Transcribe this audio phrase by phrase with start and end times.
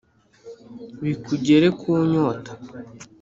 [1.03, 2.51] bikugere ku nyota